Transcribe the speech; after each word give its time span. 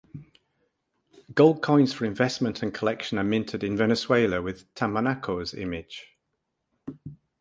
Gold 1.35 1.61
coins 1.61 1.93
for 1.93 2.05
investment 2.05 2.63
and 2.63 2.73
collection 2.73 3.19
are 3.19 3.23
minted 3.23 3.63
in 3.63 3.77
Venezuela 3.77 4.41
with 4.41 4.73
Tamanaco's 4.73 5.53
image. 5.53 6.17